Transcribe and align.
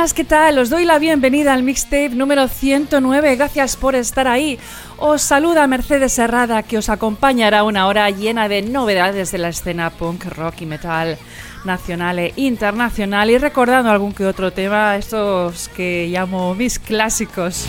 buenas, 0.00 0.14
¿qué 0.14 0.24
tal? 0.24 0.58
Os 0.58 0.70
doy 0.70 0.86
la 0.86 0.98
bienvenida 0.98 1.52
al 1.52 1.62
mixtape 1.62 2.08
número 2.10 2.48
109. 2.48 3.36
Gracias 3.36 3.76
por 3.76 3.94
estar 3.94 4.26
ahí. 4.28 4.58
Os 4.96 5.20
saluda 5.20 5.66
Mercedes 5.66 6.18
Herrada, 6.18 6.62
que 6.62 6.78
os 6.78 6.88
acompañará 6.88 7.64
una 7.64 7.86
hora 7.86 8.08
llena 8.08 8.48
de 8.48 8.62
novedades 8.62 9.30
de 9.30 9.36
la 9.36 9.50
escena 9.50 9.90
punk, 9.90 10.24
rock 10.24 10.62
y 10.62 10.66
metal 10.66 11.18
nacional 11.66 12.18
e 12.18 12.32
internacional 12.36 13.28
y 13.28 13.36
recordando 13.36 13.90
algún 13.90 14.14
que 14.14 14.24
otro 14.24 14.54
tema, 14.54 14.96
estos 14.96 15.68
que 15.68 16.08
llamo 16.10 16.54
mis 16.54 16.78
clásicos. 16.78 17.66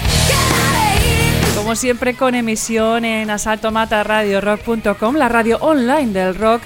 Como 1.57 1.75
siempre 1.75 2.13
con 2.13 2.33
emisión 2.33 3.03
en 3.03 3.29
asaltomataradiorock.com, 3.29 5.16
la 5.16 5.27
radio 5.27 5.57
online 5.57 6.13
del 6.13 6.35
rock, 6.35 6.61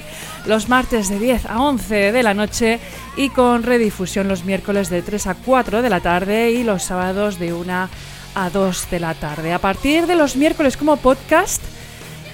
los 0.48 0.70
martes 0.70 1.10
de 1.10 1.20
10 1.20 1.46
a 1.46 1.62
11 1.62 2.12
de 2.12 2.24
la 2.24 2.34
noche 2.34 2.80
y 3.18 3.30
con 3.30 3.64
redifusión 3.64 4.28
los 4.28 4.46
miércoles 4.46 4.90
de 4.90 5.02
3 5.02 5.28
a 5.28 5.36
4 5.36 5.82
de 5.82 5.90
la 5.90 6.00
tarde 6.00 6.52
y 6.52 6.64
los 6.64 6.84
sábados 6.84 7.40
de 7.40 7.54
1 7.54 7.90
a 8.36 8.50
2 8.50 8.92
de 8.92 9.00
la 9.00 9.14
tarde. 9.14 9.54
A 9.54 9.60
partir 9.60 10.08
de 10.08 10.16
los 10.16 10.36
miércoles 10.36 10.76
como 10.78 10.98
podcast 10.98 11.62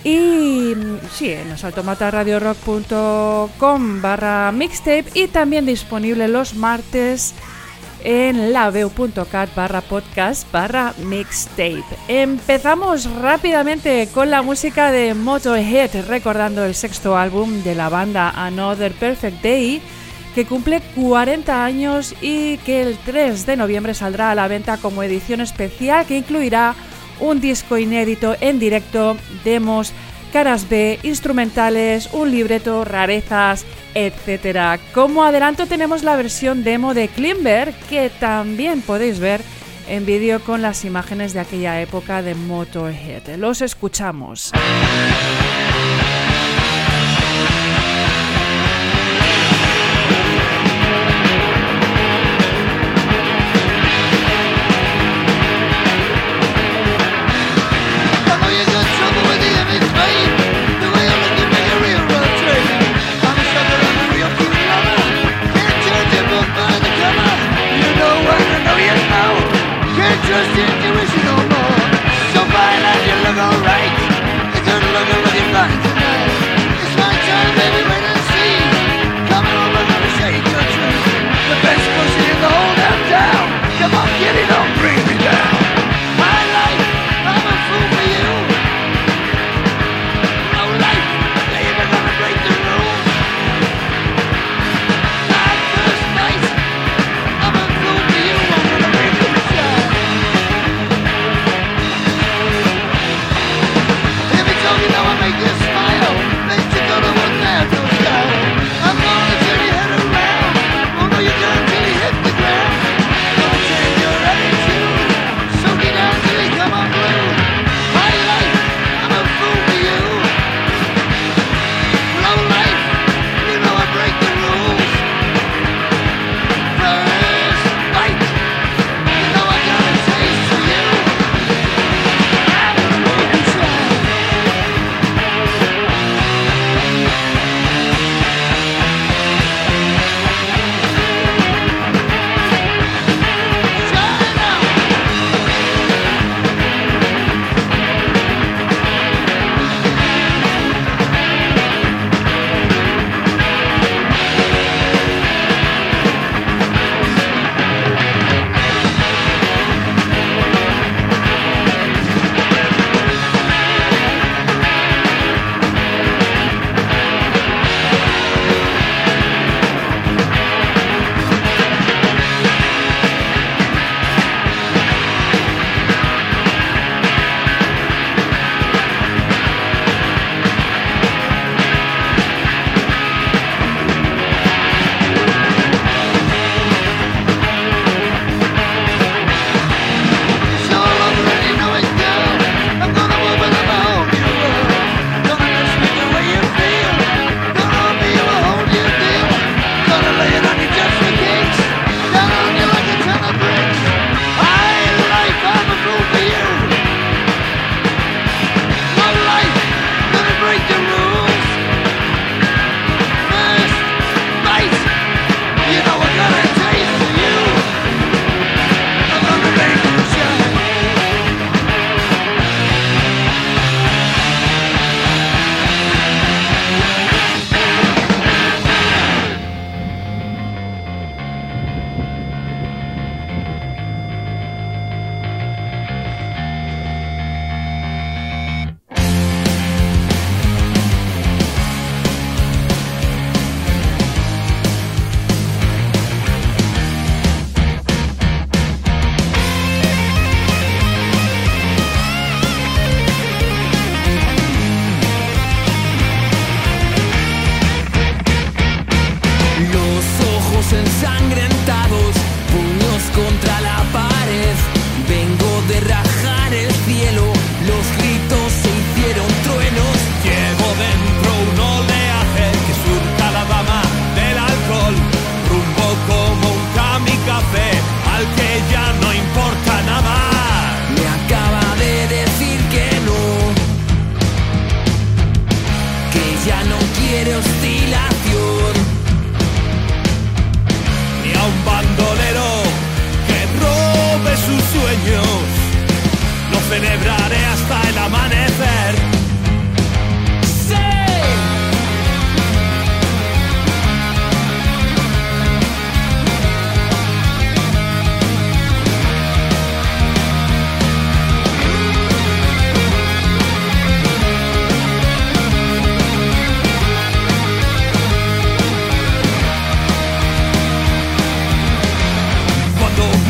y 0.03 0.73
sí, 1.13 1.29
en 1.29 1.51
asaltomataradiorock.com 1.51 4.01
barra 4.01 4.51
mixtape 4.51 5.05
y 5.13 5.27
también 5.27 5.67
disponible 5.67 6.27
los 6.27 6.55
martes 6.55 7.35
en 8.03 8.53
laveu.cat 8.53 9.53
barra 9.55 9.81
podcast 9.81 10.51
barra 10.51 10.93
mixtape. 11.05 11.83
Empezamos 12.07 13.09
rápidamente 13.21 14.07
con 14.13 14.29
la 14.29 14.41
música 14.41 14.91
de 14.91 15.13
Motorhead, 15.13 16.05
recordando 16.07 16.65
el 16.65 16.75
sexto 16.75 17.17
álbum 17.17 17.63
de 17.63 17.75
la 17.75 17.89
banda 17.89 18.29
Another 18.29 18.91
Perfect 18.93 19.41
Day 19.43 19.81
que 20.35 20.45
cumple 20.45 20.81
40 20.95 21.65
años 21.65 22.15
y 22.21 22.57
que 22.59 22.81
el 22.81 22.97
3 22.97 23.45
de 23.45 23.57
noviembre 23.57 23.93
saldrá 23.93 24.31
a 24.31 24.35
la 24.35 24.47
venta 24.47 24.77
como 24.77 25.03
edición 25.03 25.41
especial 25.41 26.05
que 26.05 26.17
incluirá 26.17 26.75
un 27.19 27.39
disco 27.39 27.77
inédito 27.77 28.35
en 28.41 28.57
directo, 28.59 29.17
demos, 29.43 29.93
caras 30.31 30.67
B, 30.69 30.99
instrumentales, 31.03 32.09
un 32.13 32.31
libreto, 32.31 32.83
rarezas, 32.85 33.65
etc. 33.93 34.79
Como 34.93 35.23
adelanto 35.23 35.67
tenemos 35.67 36.03
la 36.03 36.15
versión 36.15 36.63
demo 36.63 36.93
de 36.93 37.07
Klimber 37.07 37.73
que 37.89 38.09
también 38.09 38.81
podéis 38.81 39.19
ver 39.19 39.41
en 39.87 40.05
vídeo 40.05 40.39
con 40.43 40.61
las 40.61 40.85
imágenes 40.85 41.33
de 41.33 41.41
aquella 41.41 41.81
época 41.81 42.21
de 42.21 42.33
Motorhead. 42.35 43.35
Los 43.37 43.61
escuchamos. 43.61 44.51
intuition 70.31 71.23
no 71.27 71.35
more. 71.35 71.77
So 72.33 72.41
fine 72.55 72.83
you 73.03 73.15
look 73.25 73.37
alright. 73.37 73.93
Looking 74.91 75.23
tonight. 75.83 76.31
It's 76.83 76.95
my 76.99 77.11
turn, 77.25 77.49
baby, 77.57 77.81
wait 77.89 78.05
and 78.11 78.21
see. 78.31 78.55
Coming 79.27 79.57
over, 79.63 79.83
gonna 79.91 80.11
shake 80.19 80.45
your. 80.51 80.65
The 81.49 81.57
best 81.63 81.85
pussy 81.95 82.25
in 82.31 82.37
the 82.43 82.49
whole 82.49 82.75
damn 82.79 83.01
town. 83.11 83.45
Come 83.79 83.93
on, 83.95 84.09
get 84.19 84.35
it 84.35 84.51
on. 84.51 84.60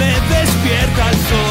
me 0.01 0.13
despierta 0.35 1.09
el 1.09 1.15
sol. 1.15 1.50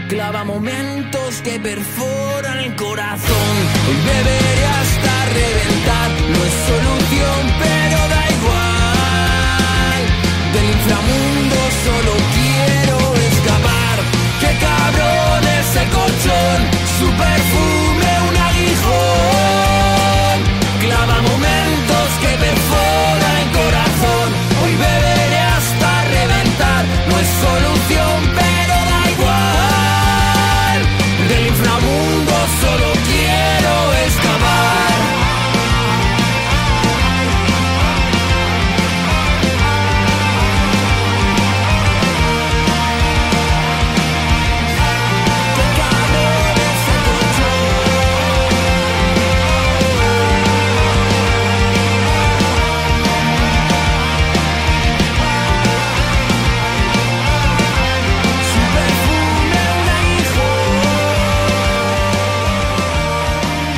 Clava 0.09 0.45
momentos 0.45 1.41
que 1.43 1.59
perforan 1.59 2.59
el 2.59 2.77
corazón. 2.77 3.55
Hoy 3.89 3.97
beberé 4.05 4.67
hasta 4.81 5.25
reventar, 5.39 6.11
no 6.33 6.45
es 6.45 6.55
solución, 6.71 7.41
pero 7.63 7.99
da 8.13 8.23
igual. 8.37 10.03
Del 10.53 10.67
inframundo 10.77 11.57
solo 11.87 12.13
quiero 12.37 12.97
escapar. 13.31 13.97
Qué 14.41 14.51
cabrón 14.67 15.43
ese 15.61 15.83
colchón, 15.97 16.59
su 16.99 17.07
perfume. 17.17 17.84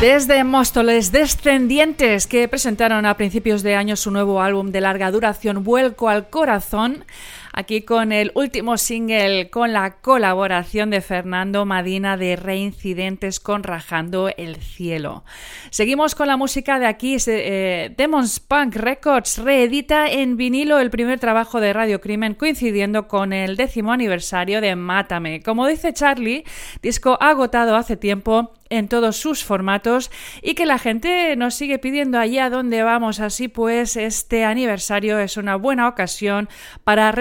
Desde 0.00 0.44
Móstoles 0.44 1.10
Descendientes, 1.10 2.26
que 2.26 2.46
presentaron 2.48 3.06
a 3.06 3.16
principios 3.16 3.62
de 3.62 3.76
año 3.76 3.96
su 3.96 4.10
nuevo 4.10 4.42
álbum 4.42 4.70
de 4.70 4.82
larga 4.82 5.10
duración, 5.10 5.64
Vuelco 5.64 6.10
al 6.10 6.28
Corazón, 6.28 7.06
aquí 7.56 7.80
con 7.82 8.12
el 8.12 8.32
último 8.34 8.76
single 8.76 9.48
con 9.48 9.72
la 9.72 9.96
colaboración 10.02 10.90
de 10.90 11.00
Fernando 11.00 11.64
Madina 11.64 12.18
de 12.18 12.36
Reincidentes 12.36 13.40
con 13.40 13.62
Rajando 13.62 14.28
el 14.36 14.56
Cielo. 14.56 15.24
Seguimos 15.70 16.14
con 16.14 16.28
la 16.28 16.36
música 16.36 16.78
de 16.78 16.86
aquí, 16.86 17.16
eh, 17.26 17.94
Demons 17.96 18.40
Punk 18.40 18.76
Records 18.76 19.38
reedita 19.38 20.06
en 20.06 20.36
vinilo 20.36 20.78
el 20.78 20.90
primer 20.90 21.18
trabajo 21.18 21.58
de 21.58 21.72
Radio 21.72 22.00
Crimen 22.02 22.34
coincidiendo 22.34 23.08
con 23.08 23.32
el 23.32 23.56
décimo 23.56 23.90
aniversario 23.90 24.60
de 24.60 24.76
Mátame. 24.76 25.42
Como 25.42 25.66
dice 25.66 25.94
Charlie, 25.94 26.44
disco 26.82 27.16
agotado 27.22 27.74
hace 27.74 27.96
tiempo 27.96 28.52
en 28.70 28.88
todos 28.88 29.16
sus 29.16 29.44
formatos 29.44 30.10
y 30.42 30.54
que 30.54 30.66
la 30.66 30.78
gente 30.78 31.34
nos 31.36 31.54
sigue 31.54 31.78
pidiendo 31.78 32.18
allá 32.18 32.50
donde 32.50 32.82
vamos. 32.82 33.20
Así 33.20 33.48
pues, 33.48 33.96
este 33.96 34.44
aniversario 34.44 35.18
es 35.18 35.36
una 35.36 35.56
buena 35.56 35.88
ocasión 35.88 36.48
para 36.84 37.12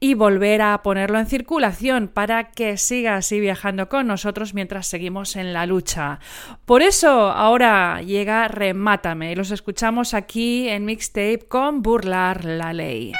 y 0.00 0.14
volver 0.14 0.62
a 0.62 0.82
ponerlo 0.82 1.18
en 1.18 1.26
circulación 1.26 2.08
para 2.08 2.50
que 2.50 2.76
siga 2.76 3.16
así 3.16 3.40
viajando 3.40 3.88
con 3.88 4.06
nosotros 4.06 4.54
mientras 4.54 4.86
seguimos 4.86 5.36
en 5.36 5.52
la 5.52 5.66
lucha. 5.66 6.20
Por 6.64 6.82
eso 6.82 7.30
ahora 7.30 8.02
llega 8.02 8.48
Remátame 8.48 9.32
y 9.32 9.34
los 9.34 9.50
escuchamos 9.50 10.14
aquí 10.14 10.68
en 10.68 10.84
Mixtape 10.84 11.46
con 11.48 11.82
Burlar 11.82 12.44
la 12.44 12.72
Ley. 12.72 13.12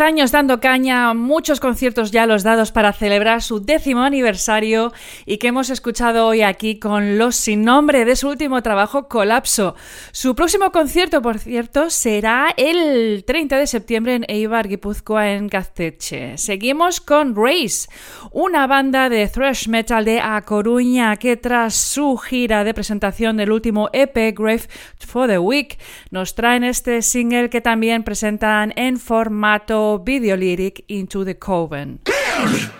10 0.00 0.08
años 0.08 0.32
dando 0.32 0.60
caña, 0.60 1.12
muchos 1.12 1.60
conciertos 1.60 2.10
ya 2.10 2.24
los 2.24 2.42
dados 2.42 2.72
para 2.72 2.94
celebrar 2.94 3.42
su 3.42 3.60
décimo 3.60 4.00
aniversario 4.00 4.94
y 5.26 5.36
que 5.36 5.48
hemos 5.48 5.68
escuchado 5.68 6.26
hoy 6.26 6.40
aquí 6.40 6.78
con 6.78 7.18
Los 7.18 7.36
Sin 7.36 7.64
Nombre 7.64 8.06
de 8.06 8.16
su 8.16 8.30
último 8.30 8.62
trabajo, 8.62 9.08
Colapso. 9.08 9.74
Su 10.10 10.34
próximo 10.34 10.72
concierto, 10.72 11.20
por 11.20 11.38
cierto, 11.38 11.90
será 11.90 12.54
el 12.56 13.24
30 13.26 13.58
de 13.58 13.66
septiembre 13.66 14.14
en 14.14 14.24
Eibar, 14.26 14.68
Guipúzcoa, 14.68 15.32
en 15.32 15.48
Gazteche. 15.48 16.38
Seguimos 16.38 17.02
con 17.02 17.36
Race, 17.36 17.86
una 18.32 18.66
banda 18.66 19.10
de 19.10 19.28
thrash 19.28 19.68
metal 19.68 20.06
de 20.06 20.20
A 20.20 20.40
Coruña 20.46 21.16
que 21.16 21.36
tras 21.36 21.74
su 21.74 22.16
gira 22.16 22.64
de 22.64 22.72
presentación 22.72 23.36
del 23.36 23.52
último 23.52 23.90
EP, 23.92 24.34
Grave 24.34 24.62
for 24.96 25.28
the 25.28 25.38
Week, 25.38 25.78
nos 26.10 26.34
traen 26.34 26.64
este 26.64 27.02
single 27.02 27.50
que 27.50 27.60
también 27.60 28.02
presenta 28.02 28.66
en 28.74 28.98
formato 28.98 29.89
videolíric 29.98 30.84
Into 30.88 31.24
the 31.24 31.34
Coven. 31.34 32.00
Question 32.04 32.70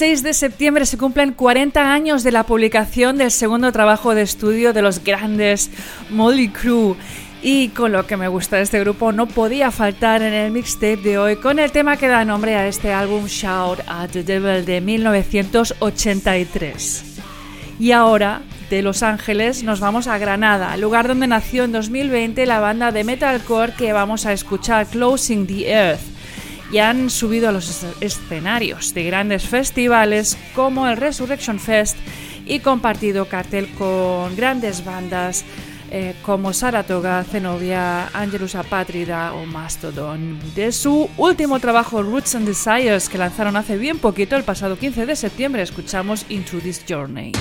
26 0.00 0.22
de 0.22 0.32
septiembre 0.32 0.86
se 0.86 0.96
cumplen 0.96 1.34
40 1.34 1.92
años 1.92 2.22
de 2.22 2.32
la 2.32 2.44
publicación 2.44 3.18
del 3.18 3.30
segundo 3.30 3.70
trabajo 3.70 4.14
de 4.14 4.22
estudio 4.22 4.72
de 4.72 4.80
los 4.80 5.04
grandes 5.04 5.70
Molly 6.08 6.48
Crew. 6.48 6.96
Y 7.42 7.68
con 7.68 7.92
lo 7.92 8.06
que 8.06 8.16
me 8.16 8.26
gusta 8.26 8.56
de 8.56 8.62
este 8.62 8.80
grupo 8.80 9.12
no 9.12 9.26
podía 9.26 9.70
faltar 9.70 10.22
en 10.22 10.32
el 10.32 10.52
mixtape 10.52 10.96
de 10.96 11.18
hoy 11.18 11.36
con 11.36 11.58
el 11.58 11.70
tema 11.70 11.98
que 11.98 12.08
da 12.08 12.24
nombre 12.24 12.56
a 12.56 12.66
este 12.66 12.94
álbum 12.94 13.26
Shout 13.26 13.80
at 13.86 14.08
the 14.08 14.22
Devil 14.22 14.64
de 14.64 14.80
1983. 14.80 17.04
Y 17.78 17.92
ahora, 17.92 18.40
de 18.70 18.80
Los 18.80 19.02
Ángeles, 19.02 19.64
nos 19.64 19.80
vamos 19.80 20.06
a 20.06 20.16
Granada, 20.16 20.74
lugar 20.78 21.08
donde 21.08 21.26
nació 21.26 21.64
en 21.64 21.72
2020 21.72 22.46
la 22.46 22.60
banda 22.60 22.90
de 22.90 23.04
metalcore 23.04 23.74
que 23.74 23.92
vamos 23.92 24.24
a 24.24 24.32
escuchar, 24.32 24.86
Closing 24.86 25.46
the 25.46 25.70
Earth 25.70 26.09
y 26.72 26.78
han 26.78 27.10
subido 27.10 27.48
a 27.48 27.52
los 27.52 27.84
escenarios 28.00 28.94
de 28.94 29.04
grandes 29.04 29.44
festivales 29.44 30.38
como 30.54 30.86
el 30.86 30.96
Resurrection 30.96 31.58
Fest 31.58 31.96
y 32.46 32.60
compartido 32.60 33.26
cartel 33.26 33.68
con 33.76 34.34
grandes 34.36 34.84
bandas 34.84 35.44
eh, 35.92 36.14
como 36.22 36.52
Saratoga, 36.52 37.24
Zenobia, 37.24 38.08
Angelus 38.12 38.54
Apátrida 38.54 39.32
o 39.34 39.44
Mastodon. 39.44 40.38
De 40.54 40.70
su 40.70 41.10
último 41.16 41.58
trabajo 41.58 42.02
Roots 42.02 42.36
and 42.36 42.46
Desires 42.46 43.08
que 43.08 43.18
lanzaron 43.18 43.56
hace 43.56 43.76
bien 43.76 43.98
poquito, 43.98 44.36
el 44.36 44.44
pasado 44.44 44.78
15 44.78 45.06
de 45.06 45.16
septiembre, 45.16 45.62
escuchamos 45.62 46.26
Into 46.28 46.58
This 46.58 46.84
Journey. 46.88 47.32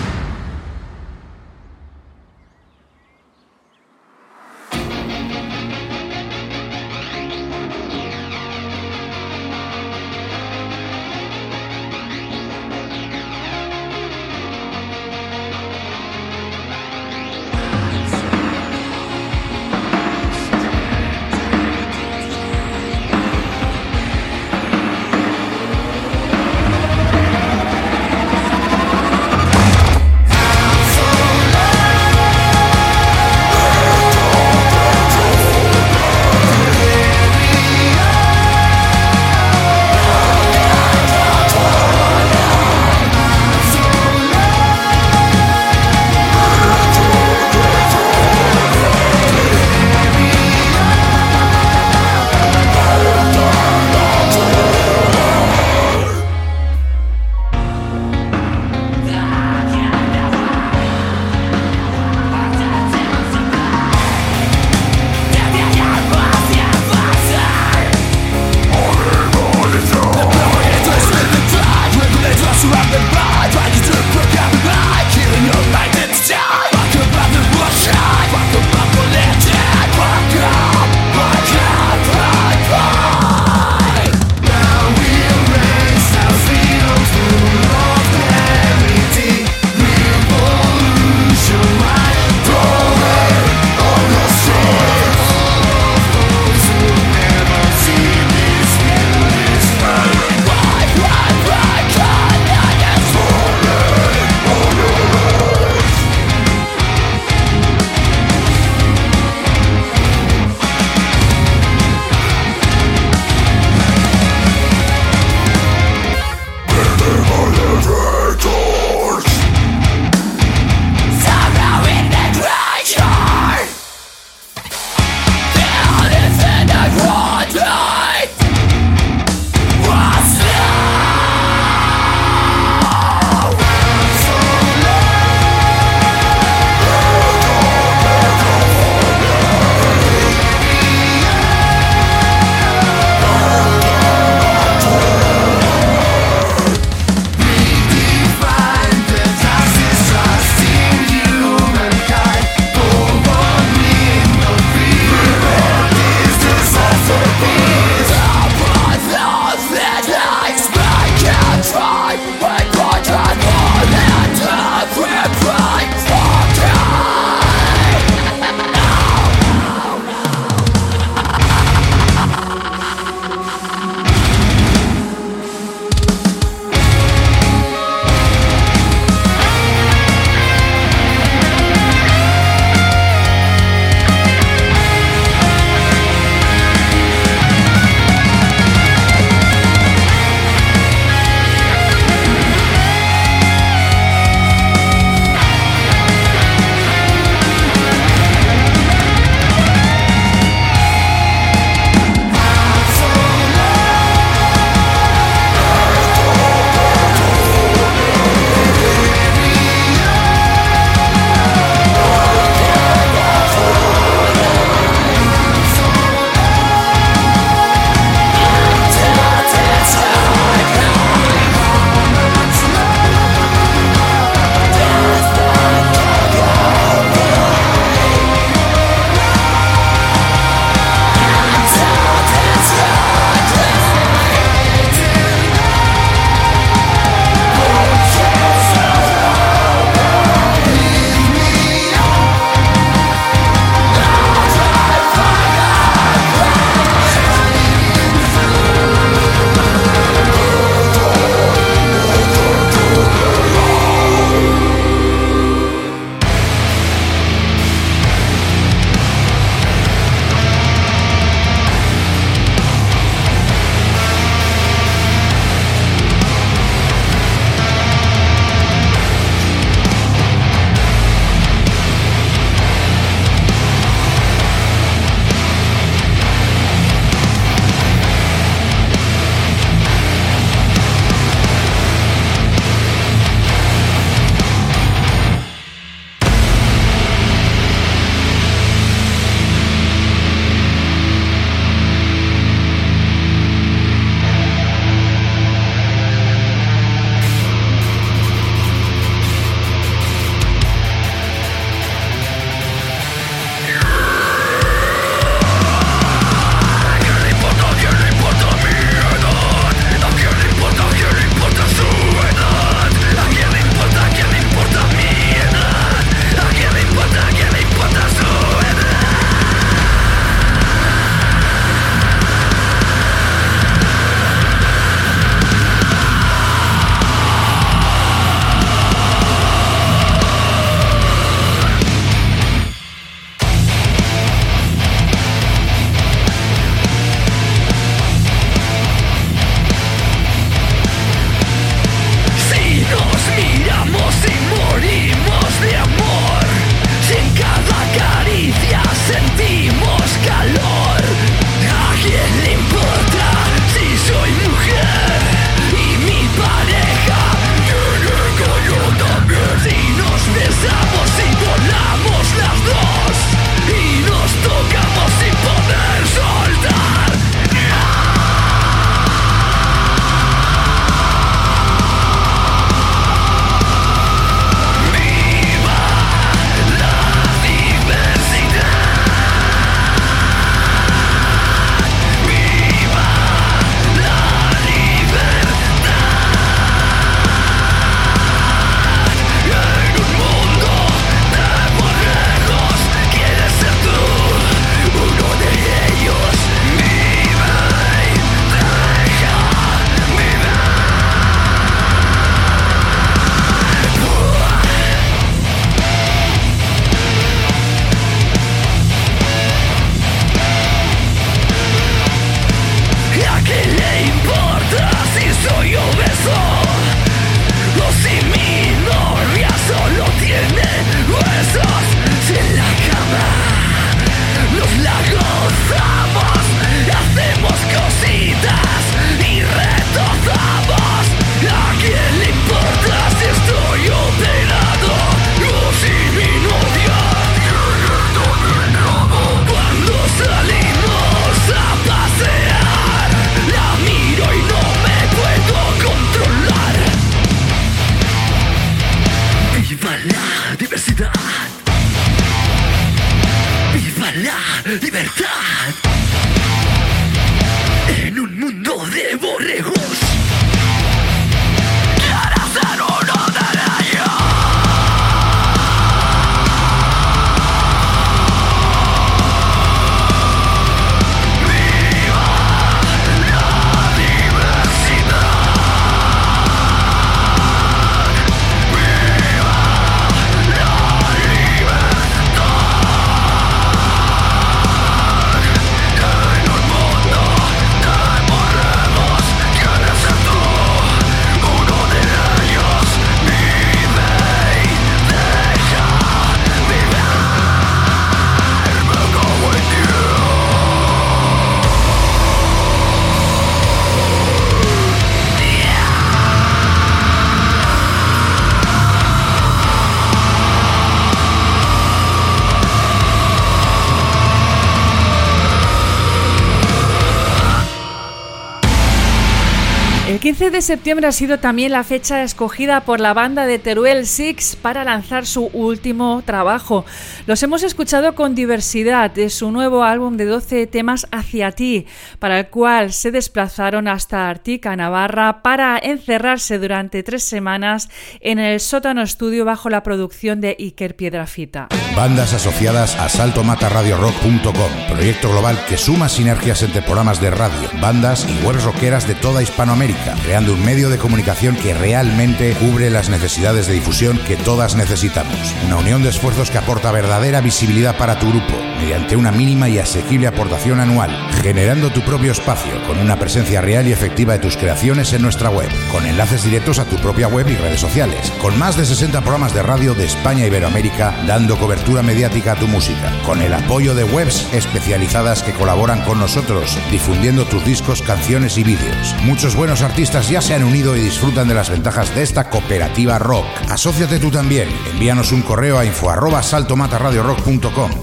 13 520.39 520.55
de 520.55 520.61
septiembre 520.61 521.05
ha 521.05 521.11
sido 521.11 521.39
también 521.39 521.73
la 521.73 521.83
fecha 521.83 522.23
escogida 522.23 522.85
por 522.85 523.01
la 523.01 523.13
banda 523.13 523.45
de 523.45 523.59
Teruel 523.59 524.07
Six 524.07 524.55
para 524.55 524.85
lanzar 524.85 525.25
su 525.25 525.47
último 525.47 526.23
trabajo. 526.25 526.85
Los 527.27 527.43
hemos 527.43 527.61
escuchado 527.61 528.15
con 528.15 528.35
diversidad 528.35 529.11
de 529.11 529.29
su 529.31 529.51
nuevo 529.51 529.83
álbum 529.83 530.15
de 530.15 530.23
12 530.23 530.65
temas 530.67 531.07
Hacia 531.11 531.51
ti, 531.51 531.87
para 532.19 532.39
el 532.39 532.47
cual 532.47 532.93
se 532.93 533.11
desplazaron 533.11 533.89
hasta 533.89 534.29
Artica, 534.29 534.77
Navarra, 534.77 535.43
para 535.43 535.77
encerrarse 535.77 536.57
durante 536.57 537.03
tres 537.03 537.25
semanas 537.25 537.89
en 538.21 538.39
el 538.39 538.61
sótano 538.61 539.01
estudio 539.01 539.43
bajo 539.43 539.69
la 539.69 539.83
producción 539.83 540.39
de 540.39 540.55
Iker 540.57 540.95
Piedrafita. 540.95 541.67
Bandas 541.97 542.33
asociadas 542.33 542.95
a 542.95 543.09
saltomataradiorock.com, 543.09 544.87
proyecto 544.87 545.29
global 545.31 545.59
que 545.67 545.75
suma 545.75 546.07
sinergias 546.07 546.63
entre 546.63 546.81
programas 546.81 547.19
de 547.19 547.29
radio, 547.29 547.69
bandas 547.81 548.25
y 548.25 548.45
webs 548.45 548.63
rockeras 548.63 549.05
de 549.05 549.15
toda 549.15 549.43
Hispanoamérica 549.43 550.15
creando 550.29 550.53
un 550.53 550.63
medio 550.63 550.91
de 550.91 550.99
comunicación 550.99 551.55
que 551.55 551.73
realmente 551.73 552.53
cubre 552.53 552.91
las 552.91 553.09
necesidades 553.09 553.65
de 553.65 553.73
difusión 553.73 554.19
que 554.27 554.37
todas 554.37 554.75
necesitamos. 554.75 555.55
Una 555.65 555.77
unión 555.77 556.03
de 556.03 556.09
esfuerzos 556.09 556.51
que 556.51 556.59
aporta 556.59 556.91
verdadera 556.91 557.41
visibilidad 557.41 557.97
para 557.97 558.19
tu 558.19 558.29
grupo, 558.29 558.53
mediante 558.77 559.15
una 559.15 559.31
mínima 559.31 559.69
y 559.69 559.79
asequible 559.79 560.27
aportación 560.27 560.81
anual, 560.81 561.09
generando 561.41 561.89
tu 561.89 562.01
propio 562.01 562.31
espacio 562.31 562.79
con 562.85 562.99
una 562.99 563.17
presencia 563.17 563.61
real 563.61 563.87
y 563.87 563.91
efectiva 563.91 564.33
de 564.33 564.39
tus 564.39 564.55
creaciones 564.55 565.13
en 565.13 565.23
nuestra 565.23 565.49
web, 565.49 565.67
con 565.91 566.05
enlaces 566.05 566.43
directos 566.43 566.77
a 566.77 566.85
tu 566.85 566.97
propia 566.97 567.27
web 567.27 567.47
y 567.49 567.55
redes 567.55 567.81
sociales, 567.81 568.31
con 568.39 568.55
más 568.59 568.77
de 568.77 568.85
60 568.85 569.21
programas 569.21 569.55
de 569.55 569.63
radio 569.63 569.95
de 569.95 570.05
España 570.05 570.43
y 570.43 570.47
Iberoamérica 570.47 571.11
dando 571.25 571.57
cobertura 571.57 572.03
mediática 572.03 572.51
a 572.51 572.55
tu 572.55 572.67
música, 572.67 573.11
con 573.25 573.41
el 573.41 573.51
apoyo 573.51 573.95
de 573.95 574.03
webs 574.03 574.47
especializadas 574.53 575.41
que 575.41 575.53
colaboran 575.53 576.03
con 576.03 576.19
nosotros, 576.19 576.77
difundiendo 576.91 577.45
tus 577.45 577.65
discos, 577.65 578.03
canciones 578.03 578.59
y 578.59 578.63
vídeos. 578.63 579.15
Muchos 579.23 579.55
buenos 579.55 579.81
artistas 579.81 580.18
ya 580.27 580.41
se 580.41 580.55
han 580.55 580.63
unido 580.63 580.97
y 580.97 581.01
disfrutan 581.01 581.47
de 581.47 581.53
las 581.53 581.69
ventajas 581.69 582.15
de 582.15 582.23
esta 582.23 582.49
cooperativa 582.49 583.19
rock. 583.19 583.45
Asociate 583.69 584.17
tú 584.17 584.31
también. 584.31 584.67
Envíanos 584.91 585.31
un 585.31 585.43
correo 585.43 585.77
a 585.77 585.85
info 585.85 586.09
arroba 586.09 586.41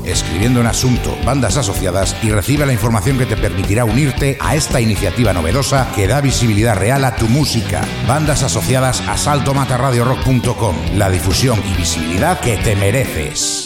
escribiendo 0.05 0.61
en 0.61 0.67
asunto 0.67 1.19
bandas 1.25 1.57
asociadas 1.57 2.17
y 2.23 2.31
recibe 2.31 2.64
la 2.64 2.73
información 2.73 3.19
que 3.19 3.27
te 3.27 3.37
permitirá 3.37 3.85
unirte 3.85 4.39
a 4.41 4.55
esta 4.55 4.81
iniciativa 4.81 5.33
novedosa 5.33 5.91
que 5.97 6.07
da 6.07 6.21
visibilidad 6.21 6.77
real 6.77 7.05
a 7.05 7.17
tu 7.17 7.27
música. 7.29 7.83
Bandas 8.07 8.45
asociadas 8.45 9.01
a 9.09 9.17
saltomataradiorock.com. 9.17 10.77
La 10.95 11.11
difusión 11.11 11.61
y 11.69 11.77
visibilidad 11.77 12.39
que 12.39 12.57
te 12.59 12.77
mereces. 12.77 13.66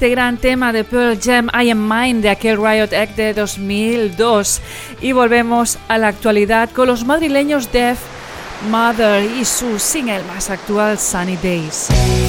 Este 0.00 0.08
gran 0.08 0.38
tema 0.38 0.72
de 0.72 0.82
Pearl 0.82 1.20
Jam, 1.22 1.50
I 1.52 1.68
Am 1.68 1.86
Mine, 1.86 2.22
de 2.22 2.30
aquel 2.30 2.56
Riot 2.56 2.96
Act 2.96 3.16
de 3.16 3.34
2002. 3.34 4.62
Y 5.02 5.12
volvemos 5.12 5.78
a 5.88 5.98
la 5.98 6.08
actualidad 6.08 6.70
con 6.70 6.88
los 6.88 7.04
madrileños 7.04 7.70
Def 7.70 7.98
Mother 8.70 9.22
y 9.38 9.44
su 9.44 9.78
single 9.78 10.22
más 10.22 10.48
actual, 10.48 10.98
Sunny 10.98 11.36
Days. 11.36 12.19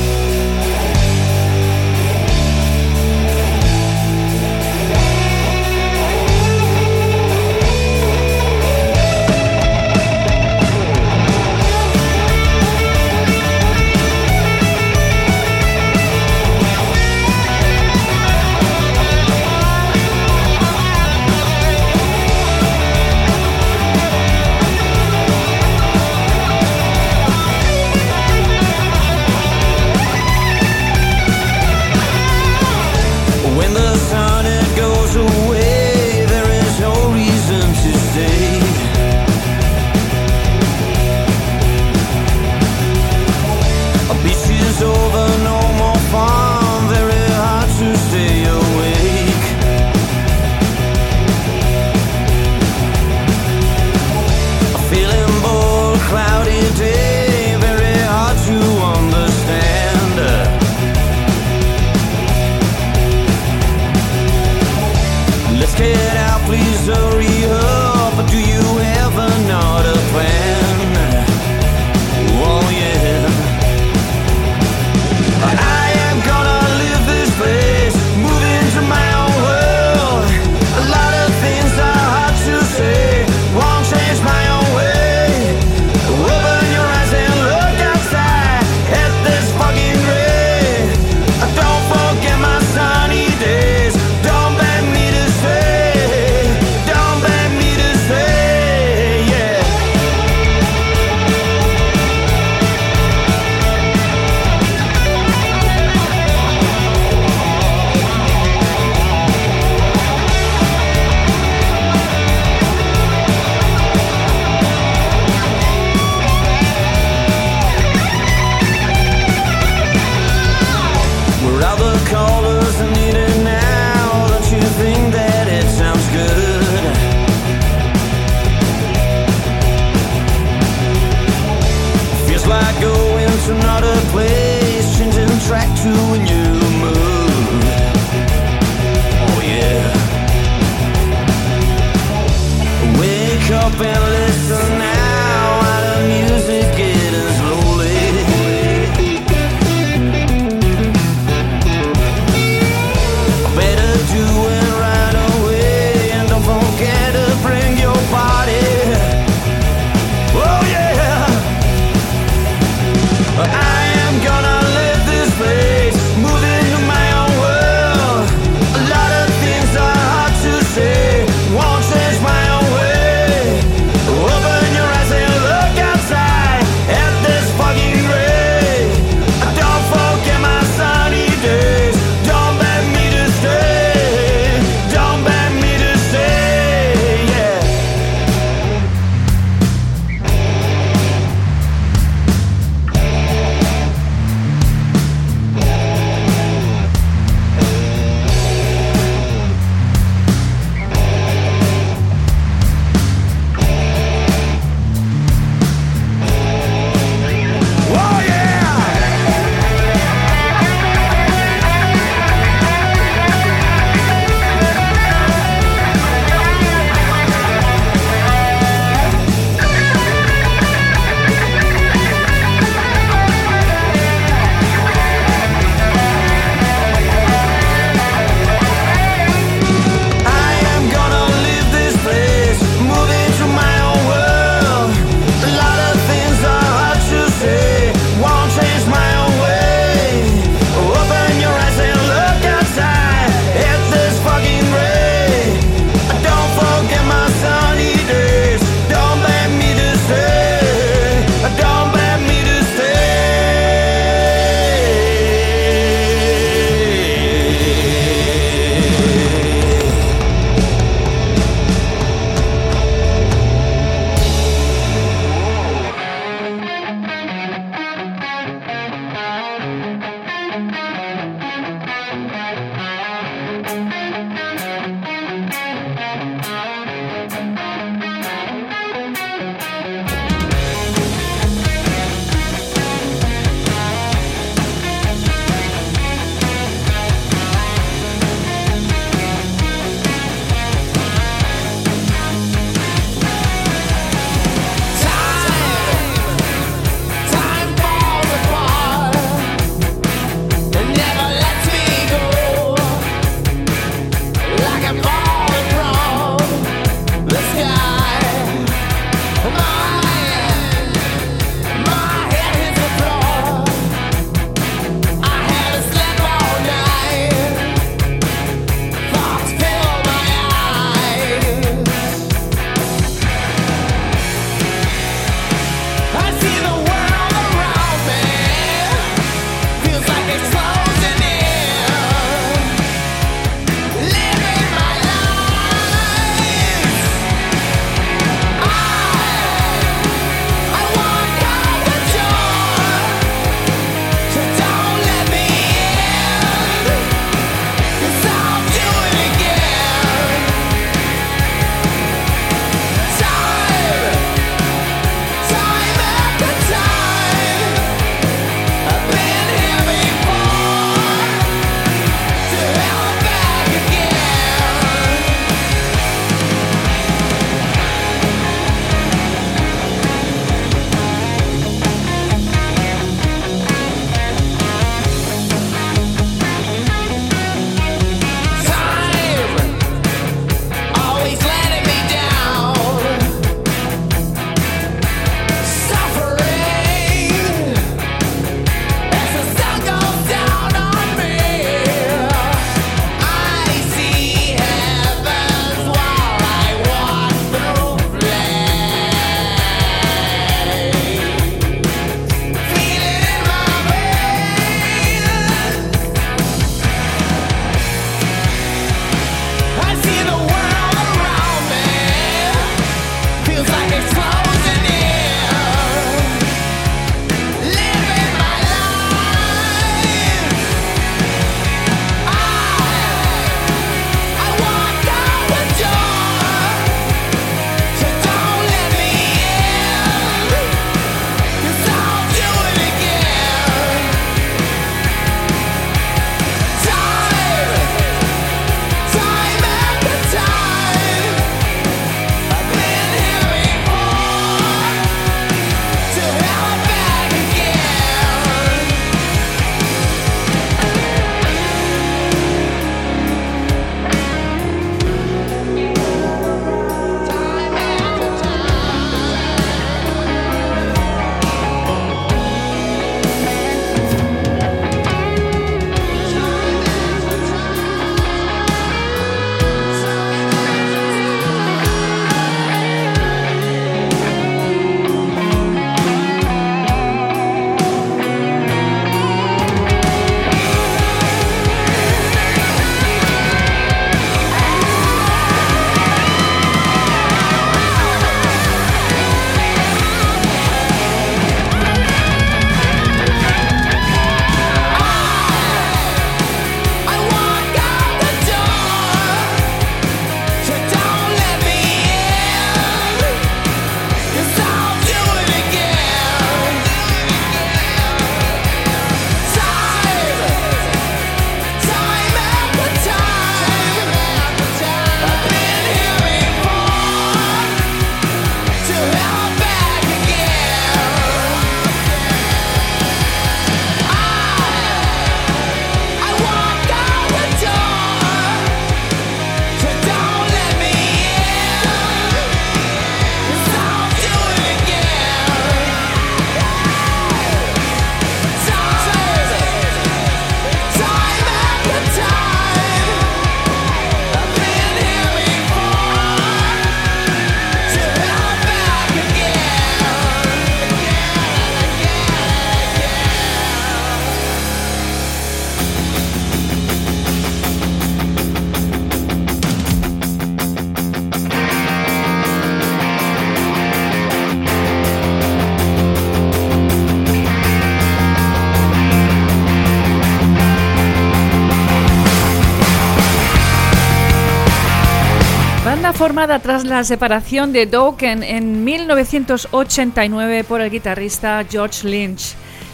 Formada 576.21 576.59
tras 576.59 576.85
la 576.85 577.03
separación 577.03 577.73
de 577.73 577.87
Dokken 577.87 578.43
en 578.43 578.83
1989 578.83 580.63
por 580.65 580.79
el 580.79 580.91
guitarrista 580.91 581.65
George 581.67 582.07
Lynch. 582.07 582.53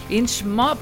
Lynch 0.09 0.45
Mob 0.45 0.77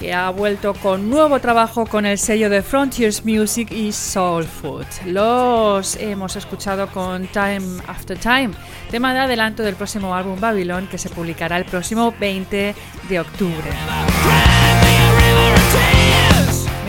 que 0.00 0.14
ha 0.14 0.30
vuelto 0.30 0.72
con 0.72 1.10
nuevo 1.10 1.38
trabajo 1.38 1.84
con 1.84 2.06
el 2.06 2.16
sello 2.16 2.48
de 2.48 2.62
Frontiers 2.62 3.26
Music 3.26 3.70
y 3.70 3.92
Soul 3.92 4.44
Food. 4.44 4.86
Los 5.04 5.96
hemos 5.96 6.34
escuchado 6.34 6.86
con 6.86 7.26
Time 7.26 7.82
After 7.86 8.16
Time, 8.16 8.52
tema 8.90 9.12
de 9.12 9.20
adelanto 9.20 9.62
del 9.62 9.74
próximo 9.74 10.14
álbum 10.14 10.40
Babylon 10.40 10.88
que 10.88 10.96
se 10.96 11.10
publicará 11.10 11.58
el 11.58 11.66
próximo 11.66 12.14
20 12.18 12.74
de 13.10 13.20
octubre. 13.20 13.70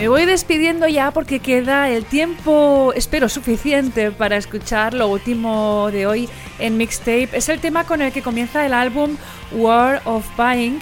Me 0.04 0.08
voy 0.08 0.26
despidiendo 0.26 0.86
ya 0.86 1.12
porque 1.12 1.40
queda 1.40 1.88
el 1.88 2.04
tiempo, 2.04 2.92
espero, 2.94 3.30
suficiente 3.30 4.10
para 4.10 4.36
escuchar 4.36 4.92
lo 4.92 5.08
último 5.08 5.88
de 5.90 6.06
hoy 6.06 6.28
en 6.58 6.76
Mixtape. 6.76 7.30
Es 7.32 7.48
el 7.48 7.58
tema 7.58 7.84
con 7.84 8.02
el 8.02 8.12
que 8.12 8.20
comienza 8.20 8.66
el 8.66 8.74
álbum 8.74 9.16
War 9.52 10.02
of 10.04 10.26
Buying 10.36 10.78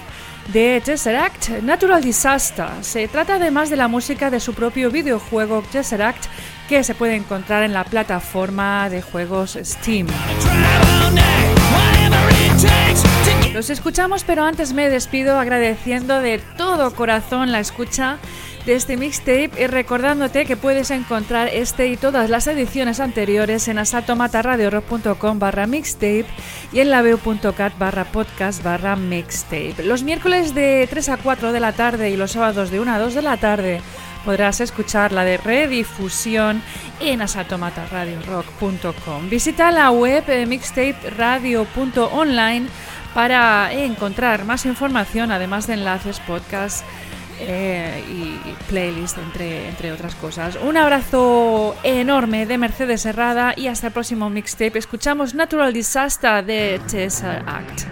de 0.53 0.83
Tesseract, 0.85 1.51
Natural 1.63 2.03
Disaster. 2.03 2.67
Se 2.81 3.07
trata 3.07 3.37
además 3.37 3.71
de 3.71 3.77
la 3.77 3.87
música 3.87 4.29
de 4.29 4.41
su 4.41 4.55
propio 4.55 4.91
videojuego 4.91 5.63
Tesseract 5.71 6.25
que 6.69 6.83
se 6.83 6.97
puede 6.97 7.15
encontrar 7.15 7.63
en 7.63 7.73
la 7.73 7.85
plataforma 7.85 8.91
de 8.91 9.03
juegos 9.03 9.57
Steam. 9.63 10.09
Los 13.55 13.71
escuchamos, 13.71 14.25
pero 14.25 14.45
antes 14.45 14.73
me 14.73 14.91
despido 14.91 15.39
agradeciendo 15.39 16.21
de 16.21 16.41
todo 16.57 16.93
corazón 16.97 17.53
la 17.53 17.61
escucha 17.61 18.19
de 18.67 18.75
este 18.75 18.97
mixtape 18.97 19.51
y 19.59 19.67
recordándote 19.67 20.45
que 20.45 20.57
puedes 20.57 20.91
encontrar 20.91 21.49
este 21.49 21.89
y 21.89 21.97
todas 21.97 22.31
las 22.31 22.47
ediciones 22.47 23.01
anteriores 23.01 23.67
en 23.69 23.79
asaltomataradiorock.com 23.79 25.39
barra 25.39 25.67
mixtape 25.67 26.27
y 26.73 26.81
en 26.81 26.91
laveo.cat 26.91 27.79
barra 27.79 28.05
podcast 28.05 28.63
barra 28.63 28.97
mixtape. 28.97 29.77
Los 29.85 30.03
miércoles 30.03 30.55
de 30.55 30.87
3 30.89 31.09
a 31.11 31.17
4 31.17 31.53
de 31.53 31.61
la 31.61 31.73
tarde 31.73 32.11
y 32.11 32.17
los 32.17 32.33
sábados 32.33 32.71
de 32.71 32.81
1 32.81 32.93
a 32.93 32.99
2 32.99 33.15
de 33.15 33.23
la 33.23 33.37
tarde 33.37 33.81
podrás 34.25 34.61
escuchar 34.61 35.13
la 35.13 35.25
de 35.25 35.39
redifusión 35.39 36.63
en 37.01 37.23
asaltomataradiorock.com. 37.23 39.29
Visita 39.29 39.73
la 39.73 39.91
web 39.91 40.23
eh, 40.29 40.47
mixtaperadio.online 40.47 42.67
para 43.15 43.73
encontrar 43.73 44.45
más 44.45 44.67
información, 44.67 45.33
además 45.33 45.67
de 45.67 45.75
enlaces, 45.75 46.21
podcasts 46.21 46.85
eh, 47.47 48.05
y 48.09 48.53
playlist, 48.69 49.19
entre, 49.19 49.69
entre 49.69 49.93
otras 49.93 50.15
cosas. 50.15 50.57
Un 50.63 50.77
abrazo 50.77 51.77
enorme 51.83 52.47
de 52.47 52.59
Mercedes 52.59 53.07
Herrada 53.07 53.55
y 53.57 53.69
hasta 53.69 53.89
el 53.89 53.93
próximo 53.93 54.31
mixtape. 54.31 54.79
Escuchamos 54.79 55.35
Natural 55.35 55.73
Disaster 55.73 56.45
de 56.45 56.81
Tessa 56.91 57.43
Act. 57.47 57.92